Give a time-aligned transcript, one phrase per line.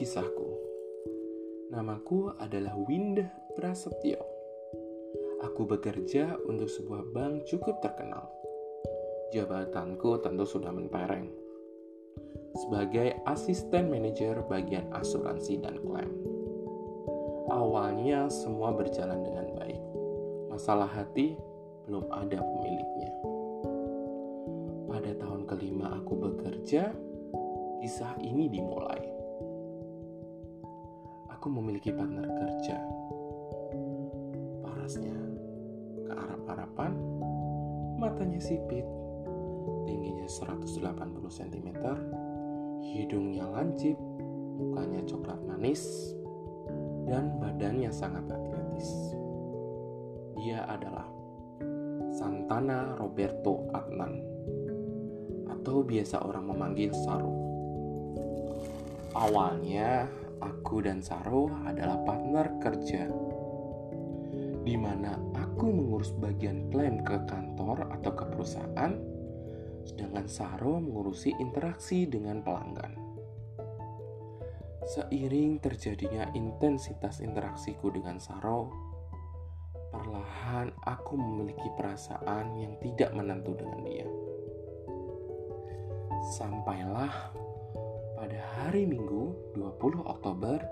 [0.00, 0.48] kisahku.
[1.68, 4.16] Namaku adalah Winda Prasetyo.
[5.44, 8.24] Aku bekerja untuk sebuah bank cukup terkenal.
[9.36, 11.28] Jabatanku tentu sudah mentereng.
[12.64, 16.08] Sebagai asisten manajer bagian asuransi dan klaim.
[17.52, 19.82] Awalnya semua berjalan dengan baik.
[20.48, 21.36] Masalah hati
[21.84, 23.12] belum ada pemiliknya.
[24.88, 26.88] Pada tahun kelima aku bekerja,
[27.84, 29.09] kisah ini dimulai.
[31.40, 32.76] Aku memiliki partner kerja.
[34.60, 35.16] Parasnya
[36.04, 36.92] ke arah harapan
[37.96, 38.84] matanya sipit,
[39.88, 41.00] tingginya 180
[41.32, 41.68] cm,
[42.92, 43.96] hidungnya lancip,
[44.60, 46.12] mukanya coklat manis,
[47.08, 49.16] dan badannya sangat atletis.
[50.44, 51.08] Dia adalah
[52.12, 54.12] Santana Roberto Adnan
[55.48, 57.32] atau biasa orang memanggil Saru.
[59.16, 60.04] Awalnya,
[60.40, 63.04] aku dan Saro adalah partner kerja,
[64.64, 68.92] di mana aku mengurus bagian klaim ke kantor atau ke perusahaan,
[69.84, 72.92] sedangkan Saro mengurusi interaksi dengan pelanggan.
[74.90, 78.72] Seiring terjadinya intensitas interaksiku dengan Saro,
[79.94, 84.08] perlahan aku memiliki perasaan yang tidak menentu dengan dia.
[86.36, 87.32] Sampailah
[88.30, 90.62] pada hari Minggu 20 Oktober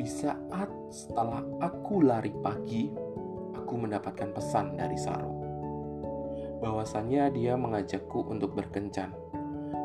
[0.00, 2.88] di saat setelah aku lari pagi
[3.52, 5.36] aku mendapatkan pesan dari Saro.
[6.64, 9.12] Bahwasannya dia mengajakku untuk berkencan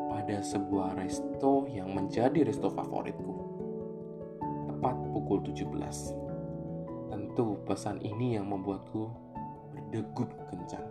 [0.08, 3.36] pada sebuah resto yang menjadi resto favoritku.
[4.72, 5.68] Tepat pukul 17
[7.12, 9.12] tentu pesan ini yang membuatku
[9.76, 10.88] berdegup kencang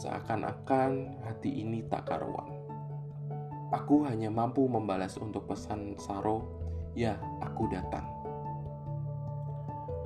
[0.00, 2.57] seakan-akan hati ini tak karuan
[3.68, 6.48] Aku hanya mampu membalas untuk pesan Saro,
[6.96, 8.08] ya aku datang.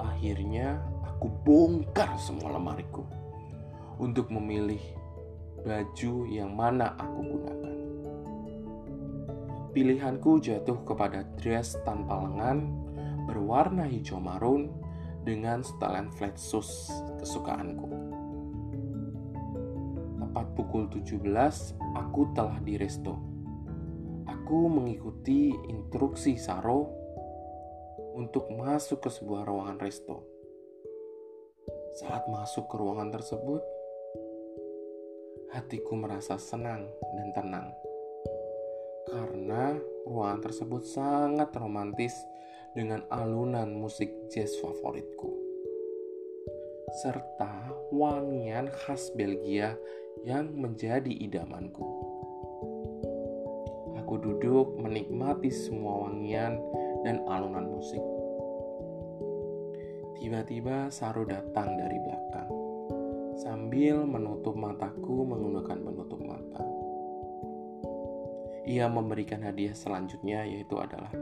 [0.02, 3.06] Akhirnya aku bongkar semua lemariku
[4.02, 4.82] untuk memilih
[5.62, 7.76] baju yang mana aku gunakan.
[9.70, 12.66] Pilihanku jatuh kepada dress tanpa lengan
[13.30, 14.74] berwarna hijau marun
[15.22, 16.90] dengan setelan flat shoes
[17.22, 17.86] kesukaanku.
[20.18, 21.22] Tepat pukul 17,
[21.94, 23.31] aku telah di resto
[24.52, 26.84] Aku mengikuti instruksi Saro
[28.12, 30.28] untuk masuk ke sebuah ruangan resto.
[31.96, 33.64] Saat masuk ke ruangan tersebut,
[35.56, 36.84] hatiku merasa senang
[37.16, 37.72] dan tenang
[39.08, 42.12] karena ruangan tersebut sangat romantis
[42.76, 45.32] dengan alunan musik jazz favoritku
[47.00, 49.80] serta wangian khas Belgia
[50.28, 52.11] yang menjadi idamanku.
[54.12, 56.60] Aku duduk menikmati semua wangian
[57.00, 58.04] dan alunan musik.
[60.20, 62.52] Tiba-tiba Saru datang dari belakang
[63.40, 66.60] sambil menutup mataku menggunakan penutup mata.
[68.68, 71.16] Ia memberikan hadiah selanjutnya yaitu adalah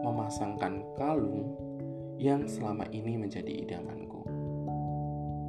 [0.00, 1.52] memasangkan kalung
[2.16, 4.24] yang selama ini menjadi idamanku.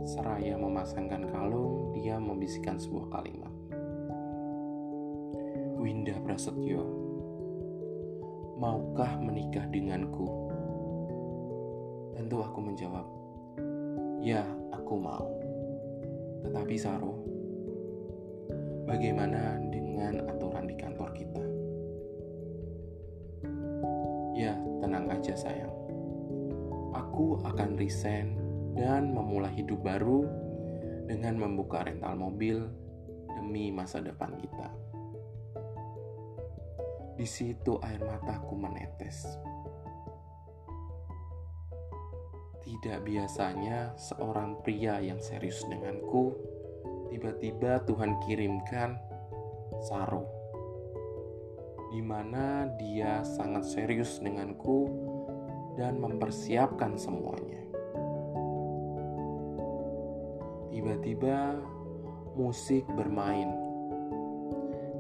[0.04, 3.53] Seraya memasangkan kalung, dia membisikkan sebuah kalimat.
[5.84, 6.80] Winda Prasetyo,
[8.56, 10.32] maukah menikah denganku?
[12.16, 13.04] Tentu aku menjawab,
[14.24, 15.28] ya aku mau.
[16.48, 17.20] Tetapi Saro,
[18.88, 21.44] bagaimana dengan aturan di kantor kita?
[24.40, 25.76] Ya, tenang aja sayang.
[26.96, 28.40] Aku akan resign
[28.80, 30.32] dan memulai hidup baru
[31.12, 32.72] dengan membuka rental mobil
[33.36, 34.83] demi masa depan kita.
[37.13, 39.38] Di situ air mataku menetes.
[42.63, 46.34] Tidak biasanya seorang pria yang serius denganku,
[47.13, 48.97] tiba-tiba Tuhan kirimkan
[49.84, 50.26] Saro,
[51.93, 54.90] di mana dia sangat serius denganku
[55.78, 57.61] dan mempersiapkan semuanya.
[60.73, 61.61] Tiba-tiba
[62.34, 63.63] musik bermain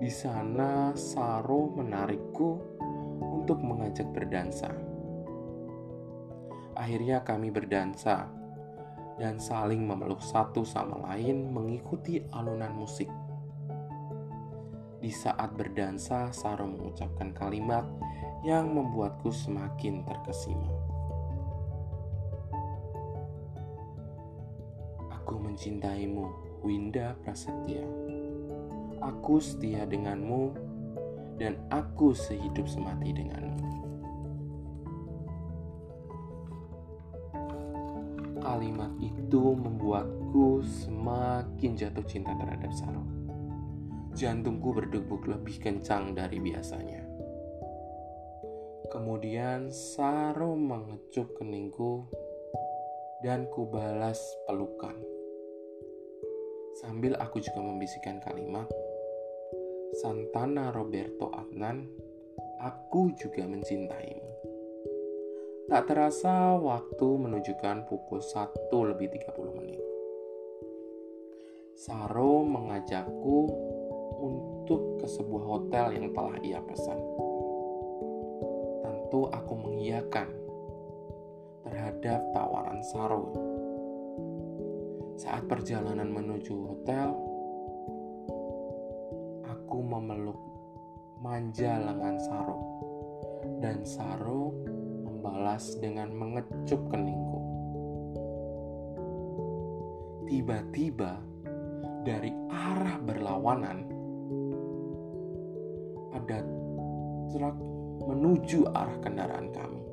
[0.03, 2.59] di sana, Saro menarikku
[3.39, 4.67] untuk mengajak berdansa.
[6.75, 8.27] Akhirnya, kami berdansa
[9.15, 13.07] dan saling memeluk satu sama lain mengikuti alunan musik.
[14.99, 17.87] Di saat berdansa, Saro mengucapkan kalimat
[18.43, 20.67] yang membuatku semakin terkesima.
[25.15, 26.27] Aku mencintaimu,
[26.59, 28.22] Winda Prasetya.
[29.03, 30.55] Aku setia denganmu
[31.35, 33.59] dan aku sehidup semati denganmu.
[38.39, 43.03] Kalimat itu membuatku semakin jatuh cinta terhadap Saro.
[44.15, 47.03] Jantungku berdegup lebih kencang dari biasanya.
[48.87, 52.07] Kemudian Saro mengecup keningku
[53.19, 54.95] dan kubalas pelukan.
[56.79, 58.69] Sambil aku juga membisikkan kalimat,
[59.93, 61.85] Santana Roberto Adnan,
[62.65, 64.25] aku juga mencintaimu.
[65.69, 69.85] Tak terasa waktu menunjukkan pukul 1 lebih 30 menit.
[71.77, 73.37] Saro mengajakku
[74.17, 76.97] untuk ke sebuah hotel yang telah ia pesan.
[78.81, 80.29] Tentu aku mengiyakan
[81.69, 83.29] terhadap tawaran Saro.
[85.21, 87.32] Saat perjalanan menuju hotel,
[90.03, 90.35] memeluk
[91.23, 92.59] manja lengan Saro
[93.63, 94.51] dan Saro
[95.07, 97.39] membalas dengan mengecup keningku.
[100.27, 101.23] Tiba-tiba
[102.03, 103.87] dari arah berlawanan
[106.11, 106.43] ada
[107.31, 107.57] truk
[108.03, 109.87] menuju arah kendaraan kami.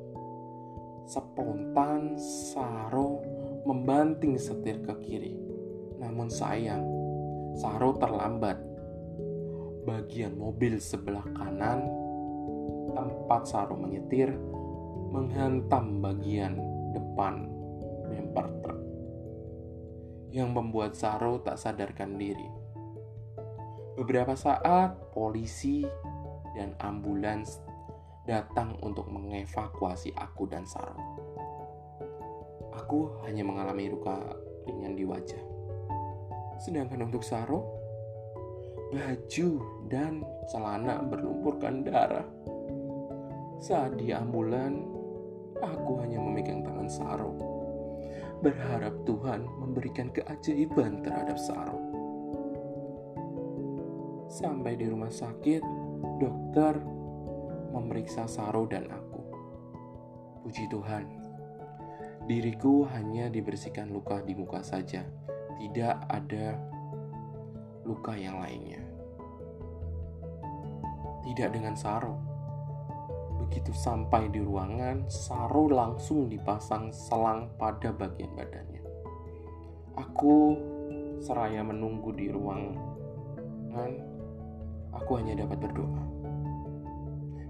[1.07, 3.23] Spontan Saro
[3.63, 5.39] membanting setir ke kiri.
[6.03, 6.83] Namun sayang,
[7.55, 8.70] Saro terlambat.
[9.81, 11.89] Bagian mobil sebelah kanan
[12.93, 14.29] tempat Saro menyetir
[15.09, 16.53] menghantam bagian
[16.93, 17.49] depan
[18.05, 18.81] bemper truk
[20.29, 22.45] yang membuat Saro tak sadarkan diri.
[23.97, 25.81] Beberapa saat polisi
[26.53, 27.59] dan ambulans
[28.29, 30.93] datang untuk mengevakuasi aku dan Saro.
[32.71, 34.15] Aku hanya mengalami luka
[34.69, 35.41] ringan di wajah.
[36.61, 37.80] Sedangkan untuk Saro,
[38.91, 39.51] baju
[39.87, 40.21] dan
[40.51, 42.27] celana berlumpurkan darah.
[43.61, 45.01] Saat di ambulan,
[45.61, 47.37] Aku hanya memegang tangan Saro,
[48.41, 51.77] berharap Tuhan memberikan keajaiban terhadap Saro.
[54.25, 55.61] Sampai di rumah sakit,
[56.17, 56.81] dokter
[57.77, 59.21] memeriksa Saro dan aku.
[60.41, 61.05] Puji Tuhan,
[62.25, 65.05] diriku hanya dibersihkan luka di muka saja,
[65.61, 66.57] tidak ada
[67.91, 68.79] luka yang lainnya.
[71.27, 72.31] Tidak dengan Saro
[73.51, 78.79] Begitu sampai di ruangan, Saro langsung dipasang selang pada bagian badannya.
[79.97, 80.55] Aku
[81.19, 83.91] seraya menunggu di ruangan,
[84.95, 86.03] aku hanya dapat berdoa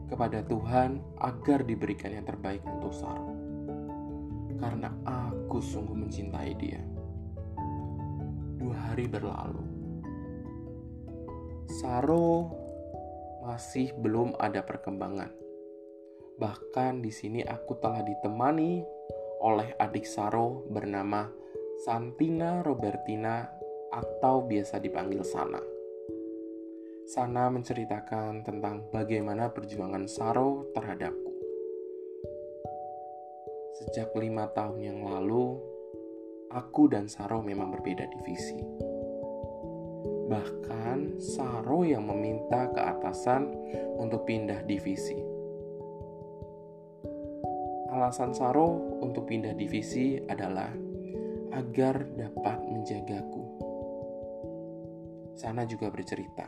[0.10, 3.38] kepada Tuhan agar diberikan yang terbaik untuk Saro.
[4.58, 6.82] Karena aku sungguh mencintai dia.
[8.58, 9.71] Dua hari berlalu.
[11.72, 12.52] Saro
[13.48, 15.32] masih belum ada perkembangan.
[16.36, 18.84] Bahkan di sini aku telah ditemani
[19.40, 21.32] oleh adik Saro bernama
[21.88, 23.48] Santina Robertina
[23.88, 25.64] atau biasa dipanggil Sana.
[27.08, 31.32] Sana menceritakan tentang bagaimana perjuangan Saro terhadapku.
[33.80, 35.56] Sejak lima tahun yang lalu,
[36.52, 38.91] aku dan Saro memang berbeda divisi.
[40.32, 43.52] Bahkan Saro yang meminta ke atasan
[44.00, 45.42] untuk pindah divisi
[47.92, 50.72] alasan Saro untuk pindah divisi adalah
[51.52, 53.44] agar dapat menjagaku.
[55.36, 56.48] Sana juga bercerita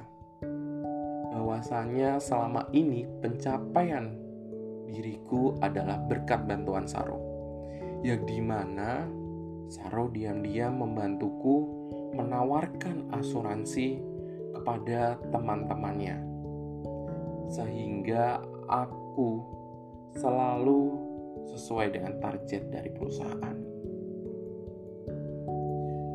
[1.33, 4.15] bahwasanya selama ini pencapaian
[4.87, 7.19] diriku adalah berkat bantuan Saro,
[8.05, 9.03] yang di mana
[9.67, 11.55] Saro diam-diam membantuku
[12.13, 13.99] menawarkan asuransi
[14.53, 16.17] kepada teman-temannya,
[17.49, 18.39] sehingga
[18.69, 19.41] aku
[20.15, 20.81] selalu
[21.49, 23.57] sesuai dengan target dari perusahaan.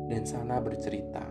[0.09, 1.21] Dan sana bercerita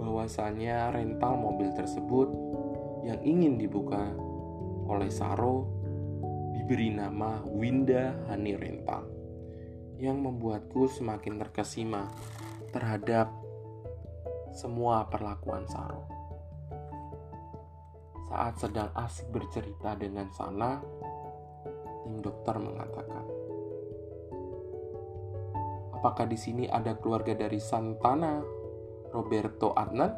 [0.00, 2.32] bahwasanya rental mobil tersebut
[3.04, 4.10] yang ingin dibuka
[4.88, 5.68] oleh Saro
[6.56, 9.04] diberi nama Winda Hani Rental
[10.00, 12.10] yang membuatku semakin terkesima
[12.72, 13.28] terhadap
[14.56, 16.08] semua perlakuan Saro.
[18.32, 20.80] Saat sedang asik bercerita dengan Sana,
[22.04, 23.24] tim dokter mengatakan.
[25.92, 28.40] Apakah di sini ada keluarga dari Santana
[29.12, 30.12] Roberto Adnan?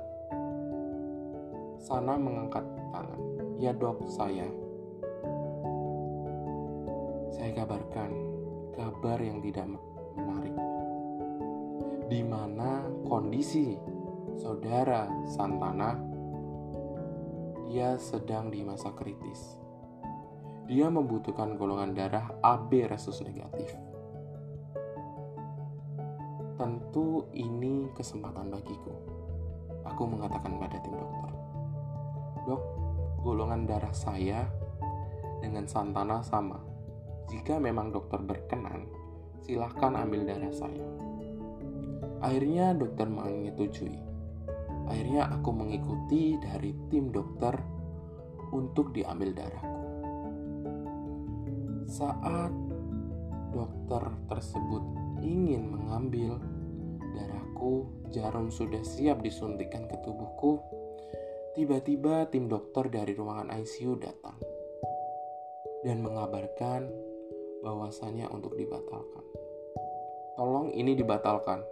[1.82, 3.20] Sana mengangkat tangan.
[3.60, 4.48] Ya dok, saya.
[7.34, 8.10] Saya kabarkan
[8.78, 9.93] kabar yang tidak.
[12.14, 13.74] Di mana kondisi
[14.38, 15.98] saudara Santana
[17.66, 19.58] dia sedang di masa kritis
[20.70, 23.74] dia membutuhkan golongan darah AB resus negatif.
[26.94, 28.94] itu ini kesempatan bagiku.
[29.82, 31.32] Aku mengatakan pada tim dokter.
[32.46, 32.62] Dok,
[33.26, 34.46] golongan darah saya
[35.42, 36.62] dengan Santana sama.
[37.26, 38.86] Jika memang dokter berkenan,
[39.42, 40.86] silahkan ambil darah saya.
[42.24, 44.00] Akhirnya dokter menyetujui.
[44.88, 47.52] Akhirnya aku mengikuti dari tim dokter
[48.48, 49.80] untuk diambil darahku.
[51.84, 52.52] Saat
[53.52, 54.82] dokter tersebut
[55.20, 56.40] ingin mengambil
[57.12, 60.64] darahku, jarum sudah siap disuntikkan ke tubuhku.
[61.52, 64.40] Tiba-tiba tim dokter dari ruangan ICU datang
[65.84, 66.88] dan mengabarkan
[67.60, 69.24] bahwasannya untuk dibatalkan.
[70.34, 71.62] Tolong ini dibatalkan.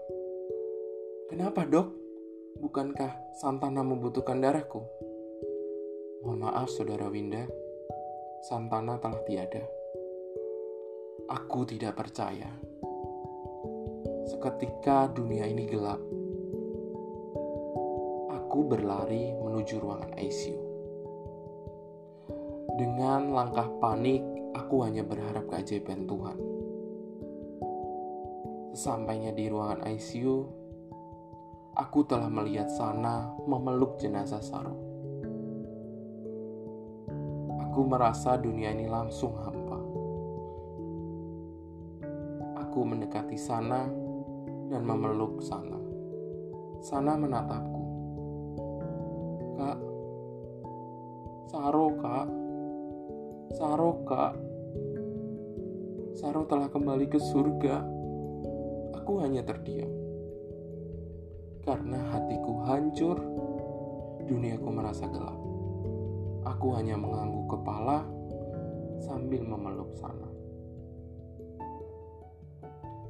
[1.33, 1.89] Kenapa dok?
[2.61, 4.85] Bukankah Santana membutuhkan darahku?
[6.21, 7.49] Mohon maaf saudara Winda,
[8.45, 9.65] Santana telah tiada.
[11.33, 12.53] Aku tidak percaya.
[14.29, 16.05] Seketika dunia ini gelap.
[18.37, 20.61] Aku berlari menuju ruangan ICU.
[22.77, 24.21] Dengan langkah panik,
[24.53, 26.37] aku hanya berharap keajaiban Tuhan.
[28.77, 30.61] Sesampainya di ruangan ICU,
[31.73, 34.76] aku telah melihat sana memeluk jenazah Saro.
[37.69, 39.81] Aku merasa dunia ini langsung hampa.
[42.69, 43.88] Aku mendekati sana
[44.69, 45.81] dan memeluk sana.
[46.85, 47.83] Sana menatapku.
[49.57, 49.79] Kak,
[51.49, 52.29] Saro kak,
[53.57, 54.35] Saro kak,
[56.12, 57.81] Saro telah kembali ke surga.
[59.00, 60.01] Aku hanya terdiam.
[61.62, 63.23] Karena hatiku hancur,
[64.26, 65.38] duniaku merasa gelap.
[66.42, 68.02] Aku hanya mengangguk kepala
[68.99, 70.26] sambil memeluk sana.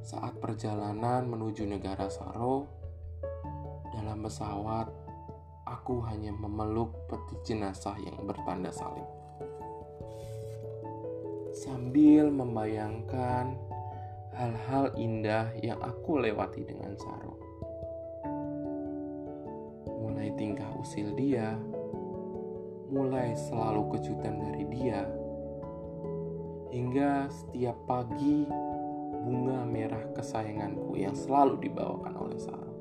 [0.05, 2.69] Saat perjalanan menuju negara Saro,
[3.89, 4.91] dalam pesawat
[5.63, 9.07] aku hanya memeluk peti jenazah yang bertanda salib.
[11.57, 13.57] Sambil membayangkan
[14.33, 17.32] hal-hal indah yang aku lewati dengan Saro.
[20.43, 21.55] Tingkah usil dia,
[22.91, 25.07] mulai selalu kejutan dari dia,
[26.67, 28.43] hingga setiap pagi
[29.23, 32.75] bunga merah kesayanganku yang selalu dibawakan oleh Sarah.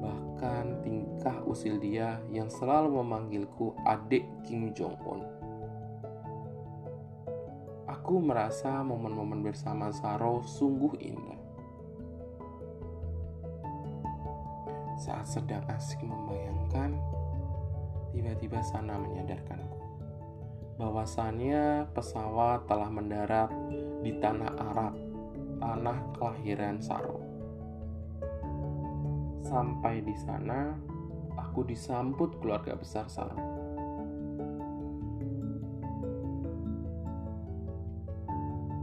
[0.00, 5.20] Bahkan tingkah usil dia yang selalu memanggilku adik Kim Jong Un.
[7.84, 11.43] Aku merasa momen-momen bersama Saro sungguh indah.
[14.94, 16.94] Saat sedang asik membayangkan,
[18.14, 19.74] tiba-tiba Sana menyadarkanku
[20.74, 23.50] bahwasannya pesawat telah mendarat
[24.02, 24.94] di tanah Arab,
[25.62, 27.22] tanah kelahiran Saro.
[29.46, 30.74] Sampai di sana,
[31.38, 33.38] aku disambut keluarga besar Saro.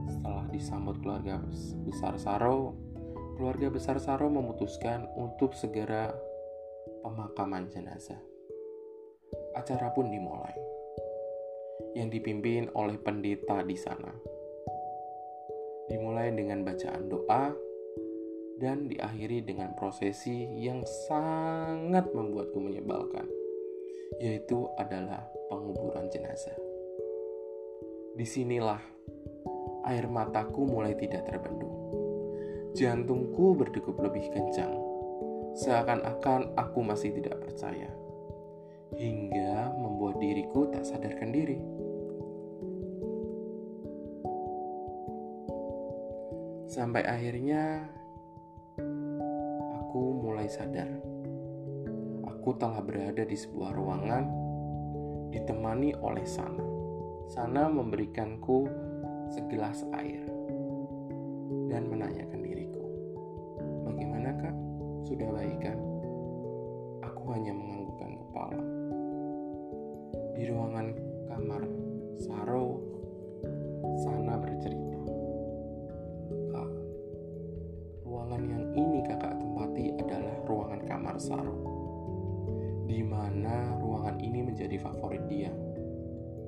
[0.07, 1.43] Setelah disambut keluarga
[1.83, 2.71] besar Saro,
[3.35, 6.11] keluarga besar Saro memutuskan untuk segera
[7.01, 8.19] pemakaman jenazah.
[9.55, 10.55] Acara pun dimulai
[11.95, 14.11] yang dipimpin oleh pendeta di sana.
[15.91, 17.51] Dimulai dengan bacaan doa
[18.61, 23.27] dan diakhiri dengan prosesi yang sangat membuatku menyebalkan,
[24.21, 26.55] yaitu adalah penguburan jenazah.
[28.15, 28.79] Di sinilah
[29.89, 32.00] air mataku mulai tidak terbendung.
[32.71, 34.71] Jantungku berdegup lebih kencang,
[35.59, 37.91] seakan-akan aku masih tidak percaya,
[38.95, 41.59] hingga membuat diriku tak sadarkan diri.
[46.71, 47.83] Sampai akhirnya
[49.75, 50.87] aku mulai sadar.
[52.23, 54.23] Aku telah berada di sebuah ruangan
[55.35, 56.63] ditemani oleh Sana.
[57.27, 58.67] Sana memberikanku
[59.31, 60.23] segelas air
[61.71, 62.40] dan menanyakan diriku, "Bagaimana, Kak?
[65.11, 65.77] Sudah baik kan?"
[67.03, 68.63] Aku hanya menganggukkan kepala.
[70.39, 70.87] Di ruangan
[71.27, 71.63] kamar
[72.15, 72.79] Saro,
[73.99, 74.91] Sana bercerita
[81.21, 81.53] Saro,
[82.89, 85.53] di mana ruangan ini menjadi favorit dia.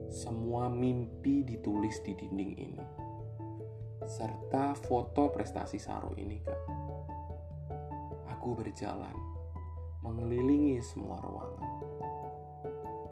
[0.10, 2.82] Semua mimpi ditulis di dinding ini,
[4.02, 6.83] serta foto prestasi Saro ini, Kak.
[8.44, 9.16] Aku berjalan
[10.04, 11.80] mengelilingi semua ruangan.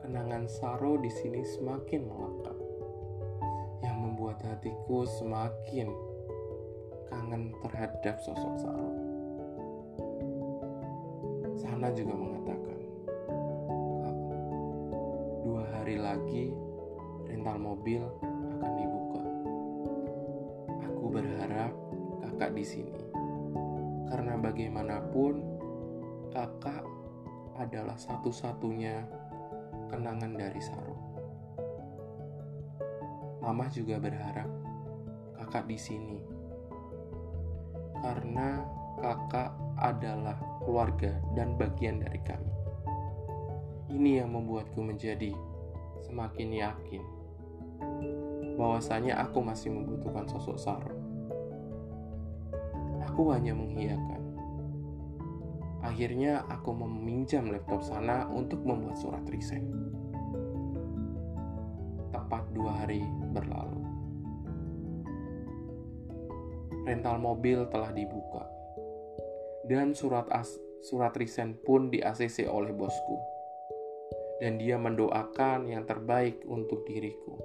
[0.04, 2.60] Kenangan Saro di sini semakin melekat,
[3.80, 5.88] yang membuat hatiku semakin
[7.08, 8.92] kangen terhadap sosok Saro.
[11.56, 12.80] Sana juga mengatakan,
[15.48, 16.52] dua hari lagi
[17.32, 18.04] rental mobil
[18.52, 19.24] akan dibuka.
[20.92, 21.72] Aku berharap
[22.20, 23.21] kakak di sini.
[24.12, 25.40] Karena bagaimanapun
[26.36, 26.84] kakak
[27.56, 29.08] adalah satu-satunya
[29.88, 31.00] kenangan dari Saro.
[33.40, 34.52] Mama juga berharap
[35.40, 36.20] kakak di sini.
[38.04, 38.60] Karena
[39.00, 42.54] kakak adalah keluarga dan bagian dari kami.
[43.92, 45.32] Ini yang membuatku menjadi
[46.04, 47.04] semakin yakin
[48.56, 51.01] bahwasanya aku masih membutuhkan sosok Saro.
[53.12, 54.24] Aku hanya mengiyakan.
[55.84, 59.68] Akhirnya aku meminjam laptop sana untuk membuat surat resign.
[62.16, 63.04] Tepat dua hari
[63.36, 63.84] berlalu.
[66.88, 68.48] Rental mobil telah dibuka.
[69.68, 73.20] Dan surat as surat resign pun di ACC oleh bosku.
[74.40, 77.36] Dan dia mendoakan yang terbaik untuk diriku.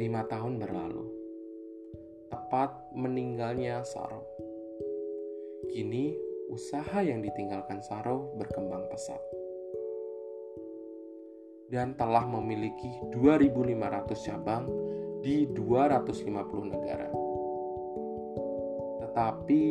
[0.00, 1.21] Lima tahun berlalu.
[2.52, 4.28] Tepat meninggalnya Saro.
[5.72, 6.12] Kini
[6.52, 9.16] usaha yang ditinggalkan Saro berkembang pesat.
[11.72, 14.68] Dan telah memiliki 2.500 cabang
[15.24, 16.28] di 250
[16.76, 17.08] negara.
[19.00, 19.62] Tetapi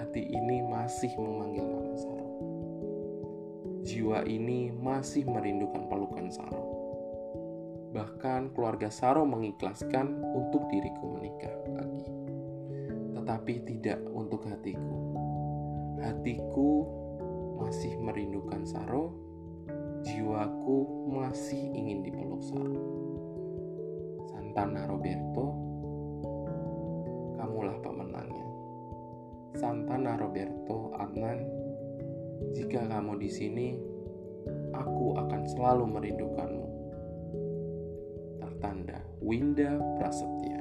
[0.00, 2.28] hati ini masih memanggil nama Saro.
[3.84, 6.69] Jiwa ini masih merindukan pelukan Saro.
[7.90, 12.06] Bahkan keluarga Saro mengikhlaskan untuk diriku menikah lagi.
[13.18, 14.98] Tetapi tidak untuk hatiku.
[15.98, 16.70] Hatiku
[17.58, 19.12] masih merindukan Saro.
[20.00, 22.80] Jiwaku masih ingin dipeluk Saro.
[24.32, 25.46] Santana Roberto,
[27.36, 28.48] kamulah pemenangnya.
[29.58, 31.44] Santana Roberto Adnan,
[32.56, 33.68] jika kamu di sini,
[34.72, 36.59] aku akan selalu merindukanmu.
[38.60, 40.59] Tertanda Winda Prasetya.